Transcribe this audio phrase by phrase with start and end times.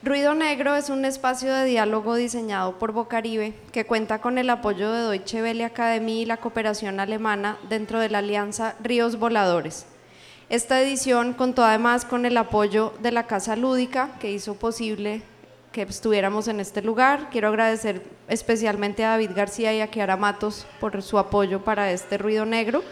[0.00, 4.92] Ruido Negro es un espacio de diálogo diseñado por Bocaribe que cuenta con el apoyo
[4.92, 9.86] de Deutsche Welle Academy y la cooperación alemana dentro de la alianza Ríos Voladores.
[10.50, 15.20] Esta edición contó además con el apoyo de la Casa Lúdica que hizo posible
[15.72, 17.28] que estuviéramos en este lugar.
[17.32, 22.18] Quiero agradecer especialmente a David García y a Kiara Matos por su apoyo para este
[22.18, 22.84] Ruido Negro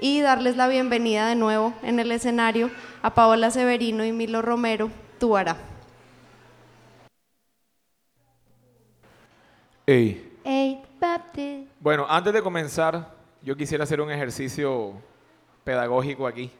[0.00, 4.90] y darles la bienvenida de nuevo en el escenario a Paola Severino y Milo Romero,
[5.18, 5.71] Tuara.
[11.80, 14.94] Bueno, antes de comenzar, yo quisiera hacer un ejercicio
[15.64, 16.52] pedagógico aquí.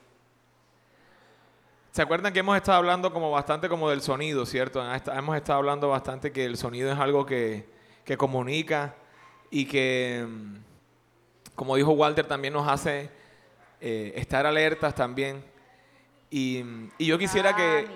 [1.92, 4.82] ¿Se acuerdan que hemos estado hablando como bastante como del sonido, cierto?
[5.12, 7.68] Hemos estado hablando bastante que el sonido es algo que,
[8.18, 8.96] comunica
[9.50, 10.56] y que, mm,
[11.54, 13.08] como dijo Walter, también nos hace
[13.80, 15.44] eh, estar alertas también.
[16.28, 16.64] Y,
[16.98, 17.86] y yo quisiera que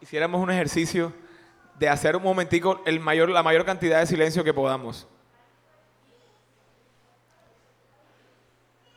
[0.00, 1.12] hiciéramos un ejercicio
[1.78, 5.06] de hacer un momentico el mayor, la mayor cantidad de silencio que podamos.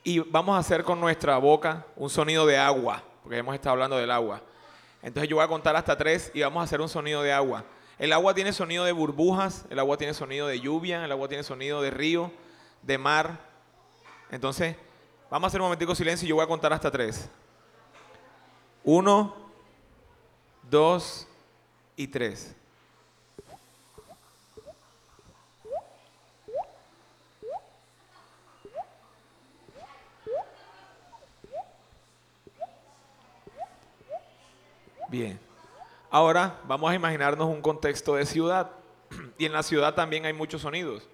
[0.04, 3.96] Y vamos a hacer con nuestra boca un sonido de agua, porque hemos estado hablando
[3.96, 4.42] del agua.
[5.00, 7.64] Entonces yo voy a contar hasta tres y vamos a hacer un sonido de agua.
[7.98, 11.44] El agua tiene sonido de burbujas, el agua tiene sonido de lluvia, el agua tiene
[11.44, 12.32] sonido de río,
[12.82, 13.38] de mar.
[14.30, 14.74] Entonces,
[15.30, 17.28] vamos a hacer un momentico silencio y yo voy a contar hasta tres.
[18.82, 19.36] Uno,
[20.68, 21.28] dos
[21.94, 22.56] y tres.
[35.12, 35.38] Bien.
[36.10, 38.70] Ahora vamos a imaginarnos un contexto de ciudad.
[39.36, 41.06] Y en la ciudad también hay muchos sonidos.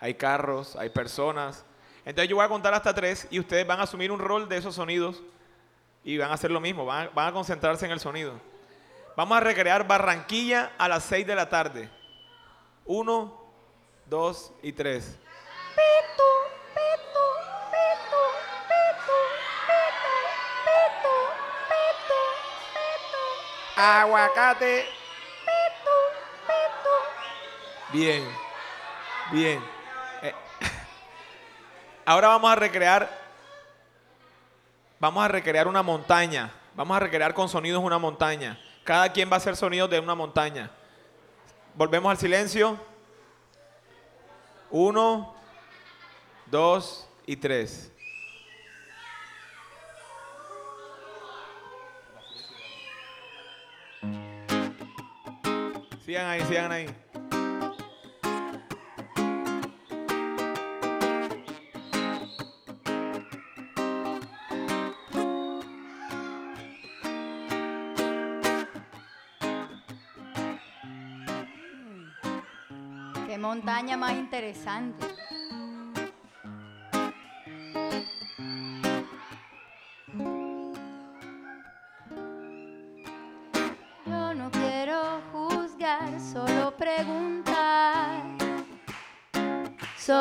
[0.00, 1.64] Hay carros, hay personas.
[2.04, 4.56] Entonces yo voy a contar hasta tres y ustedes van a asumir un rol de
[4.56, 5.22] esos sonidos
[6.02, 8.32] y van a hacer lo mismo, van a, concentrarse en el sonido.
[9.16, 11.88] Vamos a recrear Barranquilla a las seis de la tarde.
[12.84, 13.40] Uno,
[14.06, 15.16] dos y tres.
[23.76, 24.86] Aguacate.
[27.92, 28.24] Bien,
[29.30, 29.64] bien.
[30.22, 30.34] Eh,
[32.04, 33.08] ahora vamos a recrear,
[34.98, 36.52] vamos a recrear una montaña.
[36.74, 38.58] Vamos a recrear con sonidos una montaña.
[38.82, 40.70] Cada quien va a hacer sonidos de una montaña.
[41.74, 42.78] Volvemos al silencio.
[44.70, 45.34] Uno,
[46.46, 47.92] dos y tres.
[56.14, 56.86] Sigan ahí, sigan ahí.
[73.26, 75.23] Qué montaña más interesante.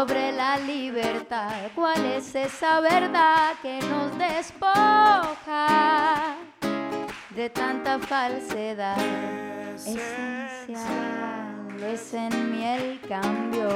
[0.03, 1.71] Sobre la libertad.
[1.73, 5.65] ¿Cuál es esa verdad que nos despoja
[7.29, 8.97] de tanta falsedad?
[9.75, 10.81] Esencial
[11.87, 13.69] es en mí el cambio.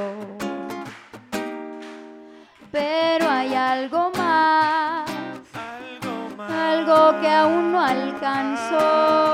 [2.73, 5.09] Pero hay algo más,
[6.37, 9.27] algo que aún no alcanzó.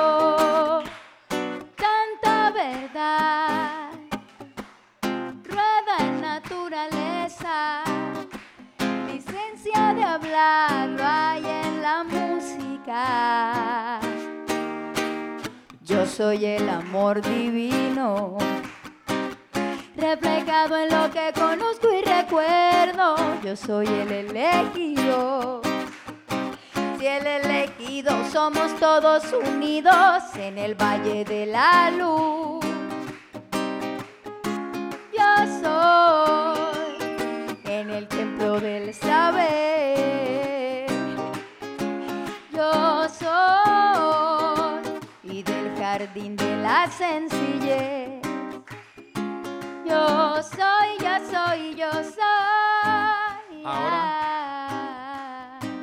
[9.11, 13.99] Licencia de hablar lo hay en la música.
[15.81, 18.37] Yo soy el amor divino,
[19.97, 23.15] reflejado en lo que conozco y recuerdo.
[23.43, 25.61] Yo soy el elegido.
[26.97, 32.62] Si el elegido somos todos unidos en el valle de la luz
[46.05, 48.21] jardín de la sencillez.
[49.85, 53.63] Yo soy, yo soy, yo soy.
[53.63, 53.99] Ahora,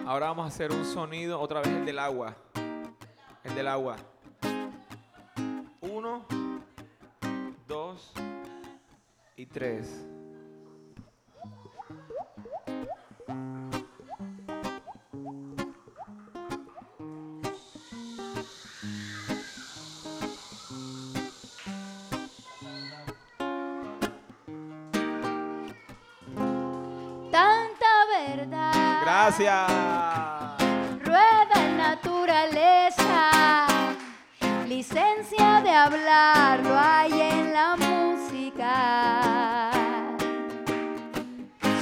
[0.07, 2.37] ahora vamos a hacer un sonido, otra vez el del agua.
[3.45, 3.97] El del agua.
[5.81, 6.27] Uno,
[7.67, 8.13] dos,
[9.37, 10.05] y tres.
[29.43, 30.37] Rueda
[31.57, 33.67] en naturaleza,
[34.69, 39.71] licencia de hablar lo hay en la música.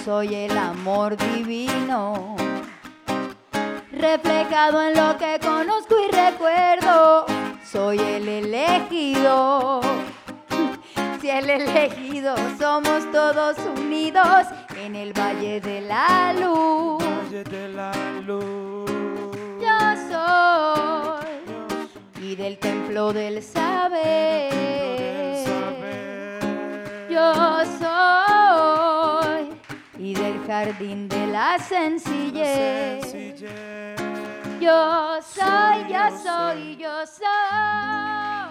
[0.05, 2.37] Soy el amor divino,
[3.91, 7.27] reflejado en lo que conozco y recuerdo.
[7.65, 9.81] Soy el elegido.
[11.21, 14.47] Si el elegido somos todos unidos
[14.77, 17.08] en el Valle de la Luz.
[17.29, 17.93] Valle de la
[18.27, 18.91] luz.
[19.61, 19.79] Yo
[20.09, 21.27] soy
[22.23, 24.51] y del templo del saber.
[27.11, 27.35] Yo
[27.79, 29.53] soy
[29.99, 33.13] y del jardín de la sencillez.
[34.59, 38.48] Yo soy, yo soy, yo soy.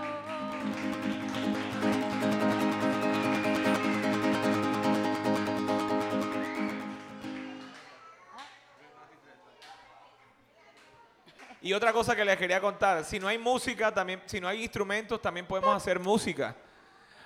[11.62, 14.63] Y otra cosa que les quería contar, si no hay música, también, si no hay
[14.63, 16.56] instrumentos, también podemos hacer música.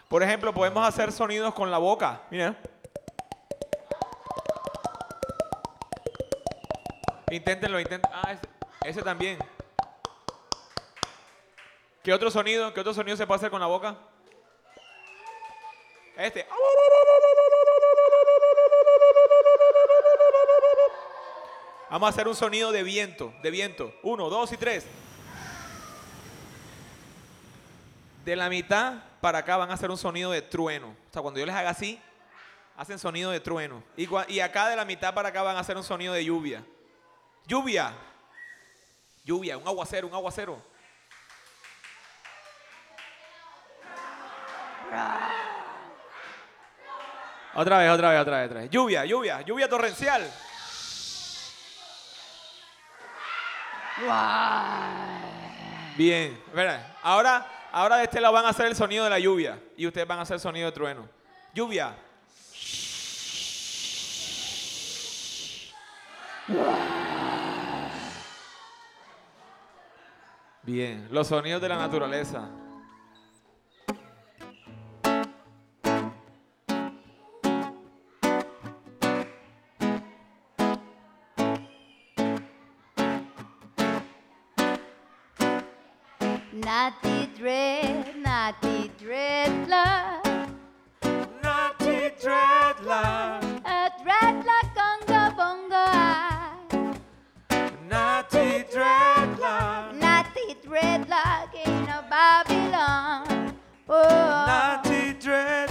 [0.07, 2.21] Por ejemplo, podemos hacer sonidos con la boca.
[2.29, 2.55] Mira.
[7.29, 8.17] Inténtenlo, inténtenlo.
[8.23, 8.41] Ah, ese,
[8.83, 9.37] ese también.
[12.03, 12.73] ¿Qué otro sonido?
[12.73, 13.95] ¿Qué otro sonido se puede hacer con la boca?
[16.17, 16.47] Este.
[21.91, 23.93] Vamos a hacer un sonido de viento, de viento.
[24.01, 24.85] Uno, dos y tres.
[28.23, 30.87] De la mitad para acá van a hacer un sonido de trueno.
[30.87, 31.99] O sea, cuando yo les haga así,
[32.77, 33.83] hacen sonido de trueno.
[33.97, 36.63] Y, y acá de la mitad para acá van a hacer un sonido de lluvia.
[37.45, 37.93] Lluvia.
[39.25, 40.61] Lluvia, un aguacero, un aguacero.
[47.53, 48.69] Otra vez, otra vez, otra vez, otra vez.
[48.69, 50.31] Lluvia, lluvia, lluvia torrencial.
[55.97, 56.97] Bien, espera.
[57.03, 60.07] Ahora, ahora de este lado van a hacer el sonido de la lluvia y ustedes
[60.07, 61.07] van a hacer el sonido de trueno.
[61.53, 61.95] Lluvia.
[70.63, 72.49] Bien, los sonidos de la naturaleza.
[86.63, 90.49] Natty dread, natty dreadlock,
[91.43, 96.53] Naughty dreadlock, a dreadlock conga bongo eye.
[97.89, 103.55] naughty dreadlock, Natty dreadlock in a Babylon.
[103.89, 105.70] Oh, naughty dreadlock,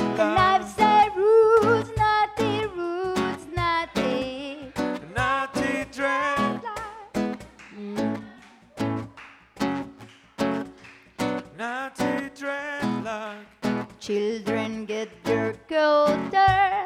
[15.70, 16.84] culture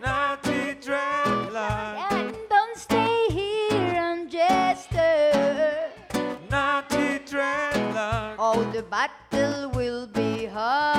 [0.00, 5.90] naughty dreadlock, and don't stay here and jester.
[6.48, 10.95] naughty dreadlock, Oh, the battle will be harder,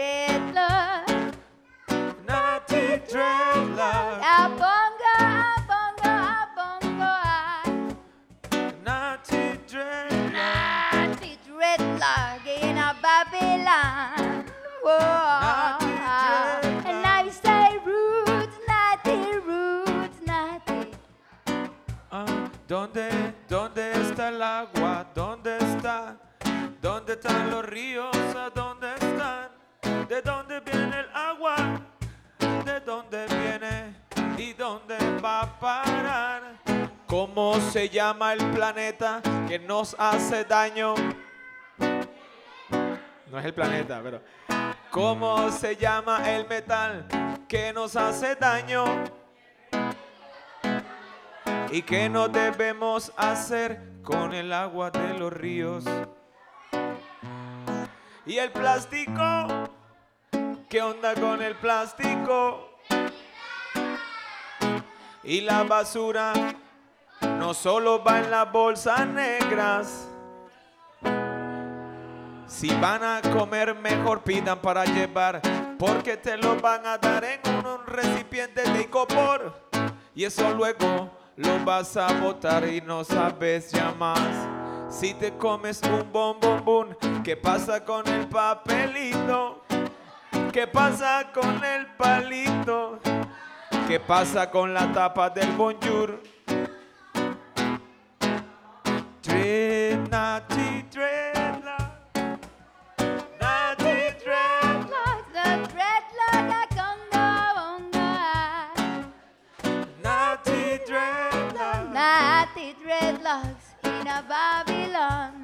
[0.00, 1.34] dreadlock.
[2.26, 7.12] naughty dreadlock, A bongo, a bongo, a bongo,
[8.50, 14.44] a naughty dreadlock, natty dreadlock in a Babylon.
[14.84, 14.98] Whoa.
[15.44, 15.92] Natty
[16.22, 16.86] dreadlock.
[16.88, 20.90] And I say roots, natty roots, natty.
[22.10, 25.06] Ah, ¿Dónde, dónde está el agua?
[25.14, 26.16] ¿Dónde está?
[26.80, 28.16] ¿Dónde están los ríos?
[28.34, 29.39] ¿A dónde están?
[30.10, 31.56] ¿De dónde viene el agua?
[32.64, 33.94] de dónde viene
[34.36, 36.42] y dónde va a parar.
[37.06, 40.96] ¿Cómo se llama el planeta que nos hace daño?
[41.78, 44.20] No es el planeta, pero
[44.90, 47.06] ¿cómo se llama el metal
[47.46, 48.84] que nos hace daño?
[51.70, 55.84] ¿Y qué no debemos hacer con el agua de los ríos?
[58.26, 59.59] Y el plástico,
[60.70, 62.78] ¿qué onda con el plástico?
[65.24, 66.32] Y la basura
[67.38, 70.08] no solo va en las bolsas negras.
[72.46, 75.42] Si van a comer, mejor pidan para llevar,
[75.76, 79.52] porque te lo van a dar en un recipiente de icopor.
[80.14, 84.20] Y eso luego lo vas a botar y no sabes ya más.
[84.88, 89.64] Si te comes un bombombón, ¿qué pasa con el papelito?
[90.52, 92.98] ¿Qué pasa con el palito?
[93.86, 96.20] ¿Qué pasa con la tapa del bonjour?
[100.10, 101.92] Naughty, dreadlock.
[103.40, 104.90] Naughty, dreadlock.
[105.00, 108.10] Dreadlocks, the dreadlock a conga bonga.
[110.02, 111.92] Naughty, dreadlock.
[111.92, 115.39] Natty dreadlocks in a Babylon.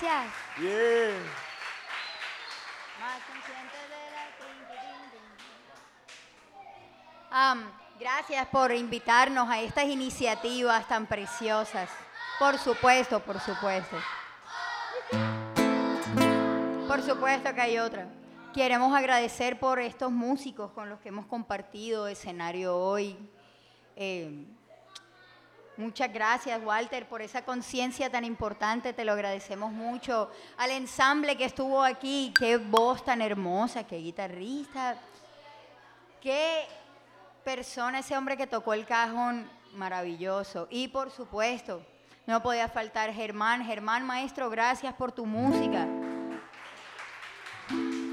[0.00, 0.32] Gracias.
[3.00, 4.56] Más de la tin.
[7.30, 11.90] Am, gracias por invitarnos a estas iniciativas tan preciosas.
[12.38, 13.96] Por supuesto, por supuesto.
[16.86, 18.06] Por supuesto que hay otra.
[18.54, 23.16] Queremos agradecer por estos músicos con los que hemos compartido escenario hoy.
[23.96, 24.46] Eh,
[25.78, 28.92] Muchas gracias, Walter, por esa conciencia tan importante.
[28.92, 30.28] Te lo agradecemos mucho.
[30.56, 34.96] Al ensamble que estuvo aquí, qué voz tan hermosa, qué guitarrista,
[36.20, 36.66] qué
[37.44, 40.66] persona, ese hombre que tocó el cajón, maravilloso.
[40.68, 41.80] Y por supuesto,
[42.26, 43.64] no podía faltar Germán.
[43.64, 45.86] Germán, maestro, gracias por tu música.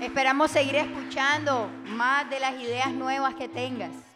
[0.02, 4.15] Esperamos seguir escuchando más de las ideas nuevas que tengas.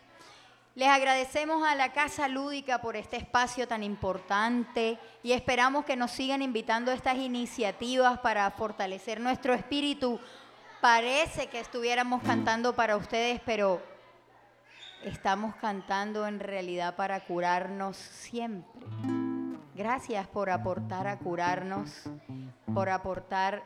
[0.75, 6.11] Les agradecemos a la Casa Lúdica por este espacio tan importante y esperamos que nos
[6.11, 10.19] sigan invitando a estas iniciativas para fortalecer nuestro espíritu.
[10.79, 13.81] Parece que estuviéramos cantando para ustedes, pero
[15.03, 18.79] estamos cantando en realidad para curarnos siempre.
[19.75, 22.03] Gracias por aportar a curarnos,
[22.73, 23.63] por aportar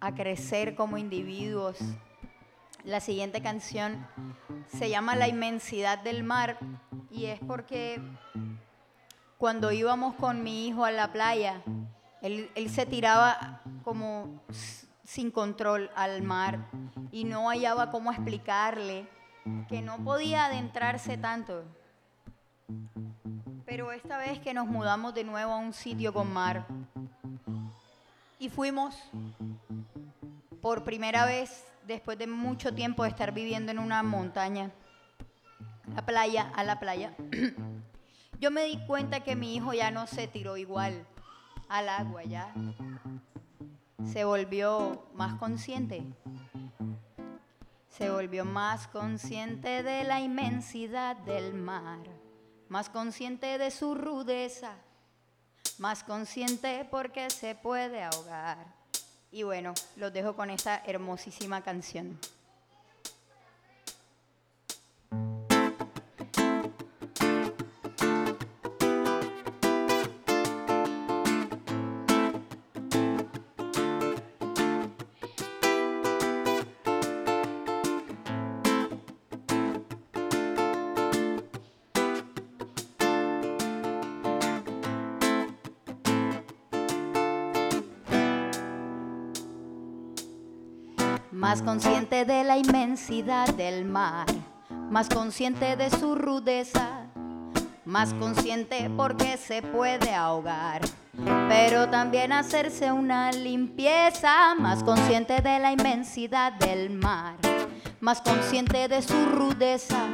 [0.00, 1.78] a crecer como individuos.
[2.86, 4.06] La siguiente canción
[4.68, 6.56] se llama La inmensidad del mar
[7.10, 8.00] y es porque
[9.38, 11.62] cuando íbamos con mi hijo a la playa,
[12.22, 14.40] él, se tiraba como
[15.02, 16.60] sin control al mar
[17.10, 19.08] y no hallaba cómo explicarle
[19.68, 21.64] que no podía adentrarse tanto.
[23.64, 26.64] Pero esta vez que nos mudamos de nuevo a un sitio con mar
[28.38, 28.96] y fuimos
[30.62, 34.70] por primera vez después de mucho tiempo de estar viviendo en una montaña,
[35.94, 37.14] la playa, a la playa,
[38.40, 41.06] yo me di cuenta que mi hijo ya no se tiró igual
[41.68, 42.52] al agua, ya
[44.04, 46.04] se volvió más consciente.
[47.88, 52.00] Se volvió más consciente de la inmensidad del mar,
[52.68, 54.76] más consciente de su rudeza,
[55.78, 58.75] más consciente porque se puede ahogar.
[59.36, 62.18] Y bueno, los dejo con esta hermosísima canción.
[91.46, 94.26] Más consciente de la inmensidad del mar,
[94.90, 97.06] más consciente de su rudeza,
[97.84, 100.80] más consciente porque se puede ahogar,
[101.48, 107.36] pero también hacerse una limpieza, más consciente de la inmensidad del mar,
[108.00, 110.04] más consciente de su rudeza,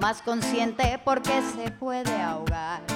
[0.00, 2.93] más consciente porque se puede ahogar.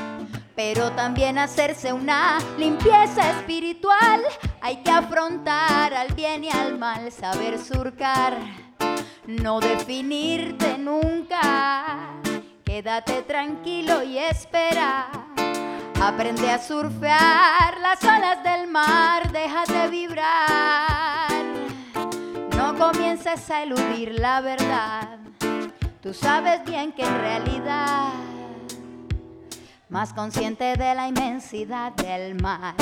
[0.59, 4.23] Pero también hacerse una limpieza espiritual.
[4.61, 8.37] Hay que afrontar al bien y al mal, saber surcar,
[9.25, 12.09] no definirte nunca.
[12.65, 15.07] Quédate tranquilo y espera.
[16.03, 21.31] Aprende a surfear las olas del mar, déjate vibrar.
[22.57, 25.19] No comiences a eludir la verdad.
[26.03, 28.09] Tú sabes bien que en realidad,
[29.88, 32.75] más consciente de la inmensidad del mar,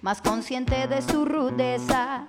[0.00, 2.26] más consciente de su rudeza,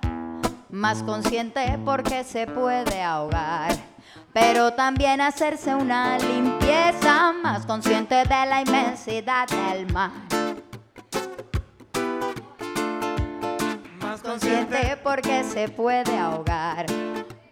[0.70, 3.94] más consciente porque se puede ahogar
[4.34, 10.12] pero también hacerse una limpieza más consciente de la inmensidad del mar.
[14.02, 16.86] Más Consciente porque se puede ahogar,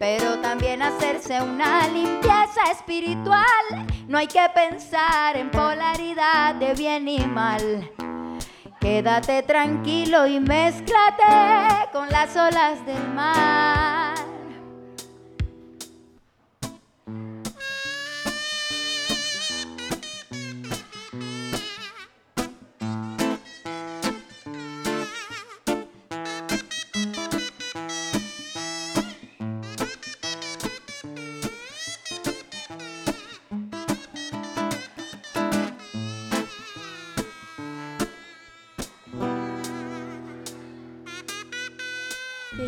[0.02, 3.86] pero también hacerse una limpieza espiritual.
[4.08, 7.88] No hay que pensar en polaridad de bien y mal.
[8.80, 14.21] Quédate tranquilo y mézclate con las olas del mar.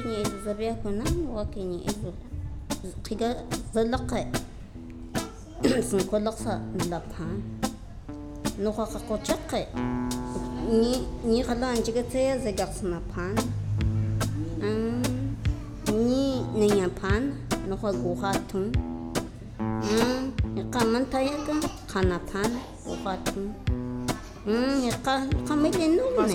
[0.02, 2.12] kwenye hizo zabia kuna wa kwenye hizo
[3.02, 3.36] qiga
[3.74, 4.26] zalaqa
[5.90, 7.26] sinko laqsa nlapha
[8.62, 9.58] nuqa qaqo chaqqa
[10.70, 10.92] ni
[11.24, 13.08] ni qala anjiga tseya zagaqsna mm.
[13.12, 13.34] pan.
[16.06, 16.58] Ni mm.
[16.58, 17.22] nanya pan.
[17.68, 18.72] Nuqa guqa tun.
[20.60, 21.56] Iqa mantayaga
[21.92, 22.50] qana pan.
[22.86, 23.44] Guqa tun.
[24.88, 25.14] Iqa
[25.48, 26.34] qamilinu ne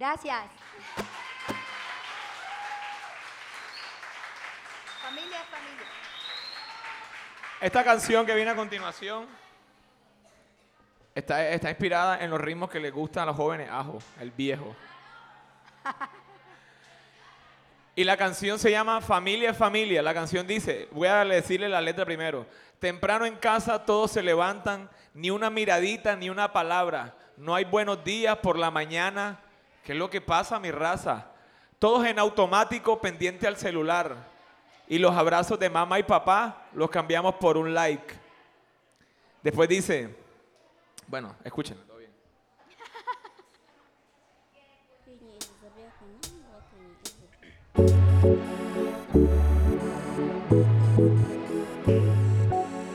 [0.00, 0.34] Gracias.
[5.02, 5.86] Familia, familia.
[7.60, 9.26] Esta canción que viene a continuación
[11.14, 14.74] está, está inspirada en los ritmos que les gustan a los jóvenes ajo, el viejo.
[17.94, 20.00] Y la canción se llama Familia es Familia.
[20.00, 22.46] La canción dice, voy a decirle la letra primero.
[22.78, 27.14] Temprano en casa todos se levantan, ni una miradita, ni una palabra.
[27.36, 29.40] No hay buenos días por la mañana.
[29.84, 31.26] ¿Qué es lo que pasa, mi raza?
[31.78, 34.16] Todos en automático, pendiente al celular.
[34.86, 38.14] Y los abrazos de mamá y papá los cambiamos por un like.
[39.42, 40.14] Después dice,
[41.06, 41.78] bueno, escuchen.
[41.98, 42.10] bien.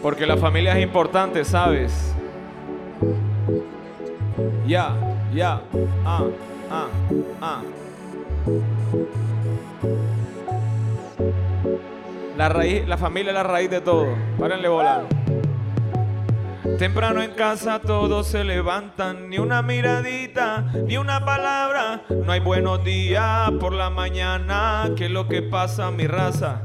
[0.02, 2.14] Porque la familia es importante, ¿sabes?
[4.68, 4.96] Ya,
[5.34, 5.62] ya,
[6.06, 6.26] ah,
[6.70, 6.88] ah,
[7.42, 7.62] ah.
[12.38, 14.08] La raíz, la familia es la raíz de todo.
[14.38, 15.04] Párenle bola.
[16.78, 22.02] Temprano en casa todos se levantan, ni una miradita, ni una palabra.
[22.10, 26.64] No hay buenos días por la mañana, que es lo que pasa mi raza.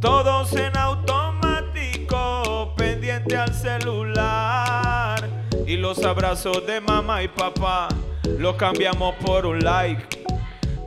[0.00, 5.28] Todos en automático, pendiente al celular.
[5.66, 7.88] Y los abrazos de mamá y papá
[8.38, 10.06] los cambiamos por un like.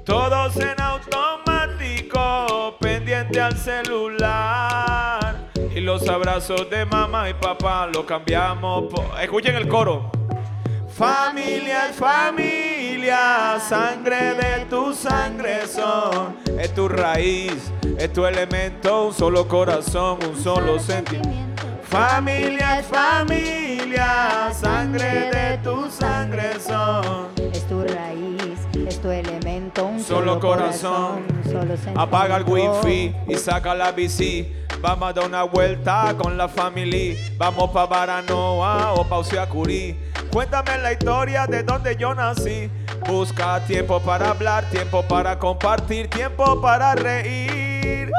[0.06, 5.50] Todos en automático, pendiente al celular.
[5.76, 9.06] Y los abrazos de mamá y papá los cambiamos por...
[9.22, 10.12] Escuchen el coro.
[10.90, 16.38] Familia es familia, sangre de tu sangre son.
[16.60, 21.49] Es tu raíz, es tu elemento, un solo corazón, un solo sentimiento.
[21.90, 27.30] Familia es familia, sangre de tu sangre son.
[27.52, 31.24] Es tu raíz, es tu elemento, un Solo corazón.
[31.44, 31.74] solo.
[32.00, 34.54] Apaga el wifi y saca la bici.
[34.82, 37.16] Vamos a dar una vuelta con la familia.
[37.38, 39.98] Vamos pa' Baranoa o pa' Usiacurí.
[40.32, 42.70] Cuéntame la historia de donde yo nací.
[43.08, 48.12] Busca tiempo para hablar, tiempo para compartir, tiempo para reír.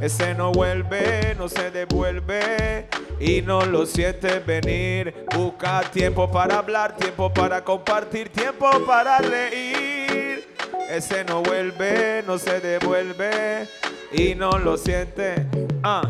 [0.00, 5.26] Ese no vuelve, no se devuelve y no lo sientes venir.
[5.34, 10.54] Busca tiempo para hablar, tiempo para compartir, tiempo para reír.
[10.90, 13.68] Ese no vuelve, no se devuelve
[14.12, 15.46] y no lo siente.
[15.82, 16.02] Ah.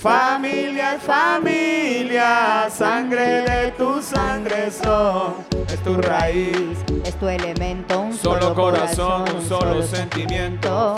[0.00, 5.34] Familia, familia, sangre de tu sangre son,
[5.68, 6.78] es tu raíz.
[7.04, 10.94] Es tu elemento, un Solo solo, corazón, un solo sentimiento.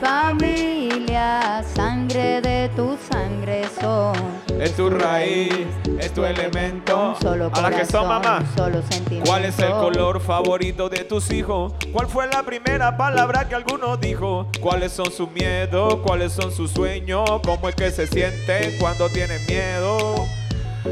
[0.00, 4.14] Familia, sangre de tu sangre son.
[4.60, 5.66] Es tu raíz,
[5.98, 7.10] es tu elemento.
[7.10, 8.38] Un solo A la que son mamá.
[8.40, 9.28] un solo sentimiento.
[9.30, 11.72] ¿Cuál es el color favorito de tus hijos?
[11.92, 14.48] ¿Cuál fue la primera palabra que alguno dijo?
[14.60, 15.96] ¿Cuáles son sus miedos?
[16.04, 17.28] ¿Cuáles son sus sueños?
[17.44, 20.14] ¿Cómo es que se sienten cuando tienen miedo?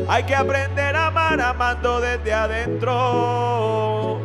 [0.08, 4.18] Hay que aprender a amar amando desde adentro.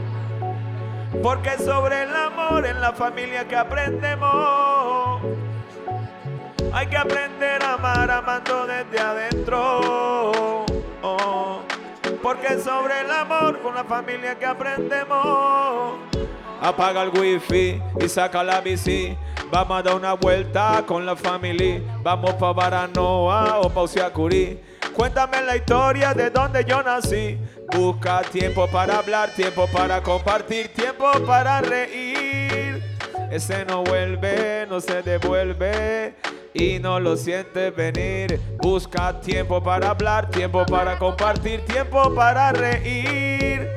[1.24, 5.22] Porque sobre el amor en la familia que aprendemos.
[6.72, 10.66] Hay que aprender a amar amando desde adentro.
[12.22, 15.96] Porque sobre el amor con la familia que aprendemos.
[16.62, 19.18] Apaga el wifi y saca la bici.
[19.52, 21.82] Vamos a dar una vuelta con la familia.
[22.04, 24.60] Vamos pa' Baranoa o pa' Usiacurí.
[25.00, 27.40] Cuéntame la historia de donde yo nací.
[27.72, 32.84] Busca tiempo para hablar, tiempo para compartir, tiempo para reír.
[33.32, 36.16] Ese no vuelve, no se devuelve
[36.54, 38.42] y no lo sientes venir.
[38.58, 43.70] Busca tiempo para hablar, tiempo para compartir, tiempo para reír.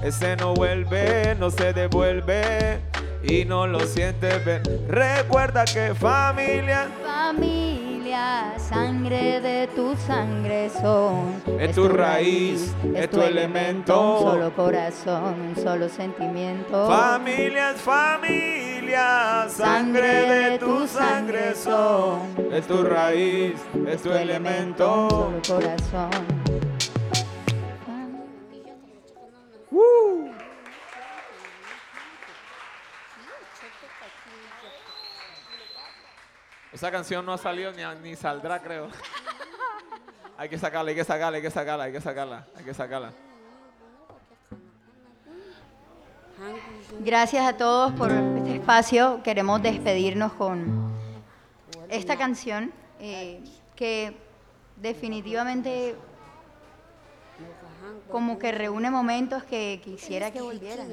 [0.00, 2.78] Ese no vuelve, no se devuelve
[3.24, 4.84] y no lo sientes venir.
[4.86, 7.87] Recuerda que familia Familia,
[8.56, 11.42] sangre de tu sangre son.
[11.58, 14.18] Es tu raíz, es tu elemento.
[14.18, 16.86] Un solo corazón, un solo sentimiento.
[16.86, 22.20] Familia es familia, sangre de tu sangre son.
[22.52, 23.54] Es tu raíz,
[23.86, 25.08] es tu elemento.
[25.28, 26.67] Un solo corazón.
[36.78, 38.86] Esa canción no ha salido ni, ni saldrá, creo.
[40.38, 43.12] hay que sacarla, hay que sacarla, hay que sacarla, hay que sacarla, hay que sacarla.
[47.00, 49.20] Gracias a todos por este espacio.
[49.24, 50.92] Queremos despedirnos con
[51.88, 53.42] esta canción eh,
[53.74, 54.16] que
[54.76, 55.96] definitivamente
[58.08, 60.86] como que reúne momentos que quisiera que volvieran.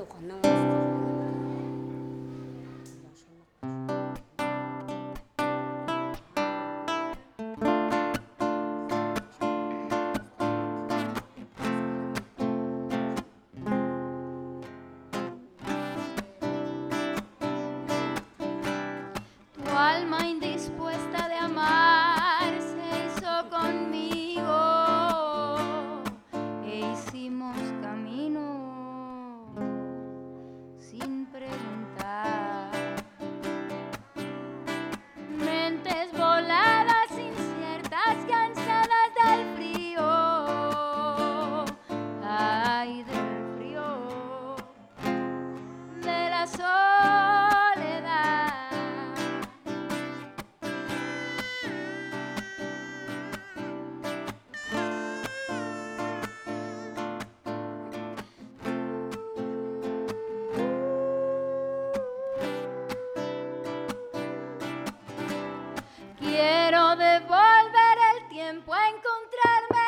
[66.38, 69.88] Quiero devolver el tiempo a encontrarme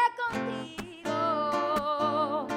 [1.04, 2.48] contigo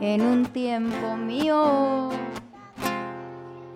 [0.00, 2.10] en un tiempo mío,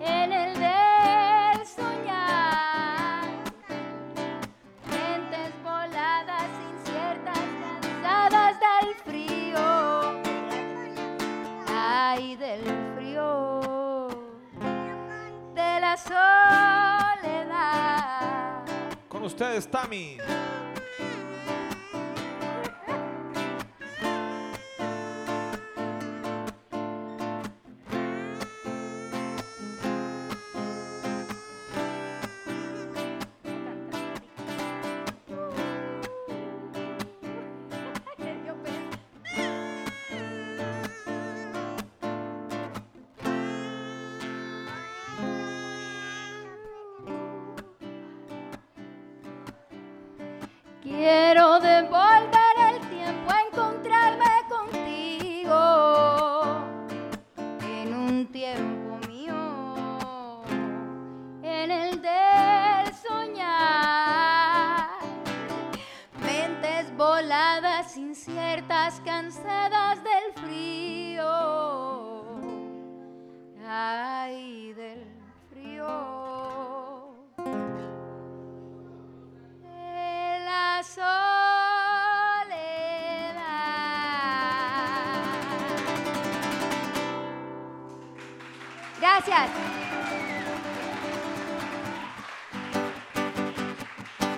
[0.01, 3.29] en el del soñar.
[4.91, 7.39] Mentes voladas, inciertas,
[8.03, 9.63] cansadas del frío.
[11.73, 12.65] Ay, del
[12.97, 14.09] frío,
[15.55, 16.66] de la soledad.
[19.27, 20.17] Ustedes, Tami.
[50.87, 51.26] Quiero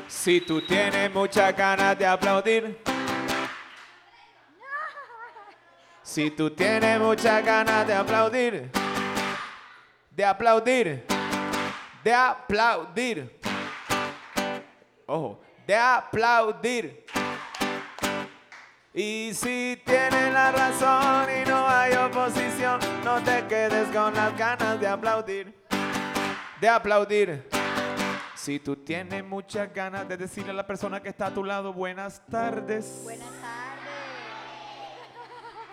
[0.08, 2.80] Si tú tienes muchas ganas de aplaudir.
[6.04, 8.71] Si tú tienes muchas ganas de aplaudir.
[10.12, 11.06] De aplaudir.
[12.04, 13.39] De aplaudir.
[15.06, 17.06] Ojo, de aplaudir.
[19.01, 24.77] Y si tienes la razón y no hay oposición, no te quedes con las ganas
[24.77, 25.55] de aplaudir.
[26.59, 27.47] De aplaudir.
[28.35, 31.71] Si tú tienes muchas ganas de decirle a la persona que está a tu lado
[31.71, 32.99] buenas tardes.
[33.05, 33.93] Buenas tardes.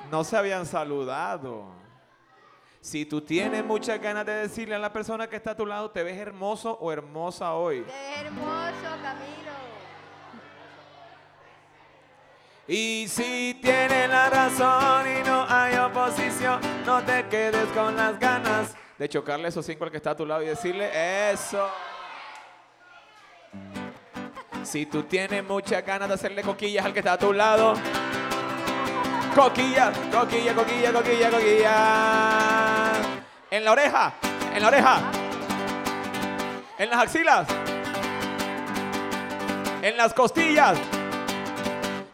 [0.09, 1.75] No se habían saludado.
[2.81, 5.91] Si tú tienes muchas ganas de decirle a la persona que está a tu lado,
[5.91, 7.83] te ves hermoso o hermosa hoy.
[7.83, 9.46] Qué hermoso camino.
[12.69, 18.75] Y si tienes la razón y no hay oposición, no te quedes con las ganas
[18.99, 20.91] de chocarle esos cinco al que está a tu lado y decirle
[21.31, 21.71] eso.
[24.65, 27.75] Si tú tienes muchas ganas de hacerle coquillas al que está a tu lado,
[29.35, 32.93] coquilla, coquilla, coquilla, coquilla, coquilla.
[33.49, 34.13] En la oreja,
[34.53, 35.01] en la oreja,
[36.79, 37.47] en las axilas,
[39.83, 40.96] en las costillas.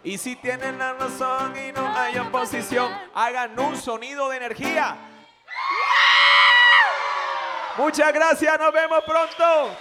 [0.05, 4.97] Y si tienen la razón y no hay oposición, hagan un sonido de energía.
[7.77, 9.77] Muchas gracias, nos vemos pronto.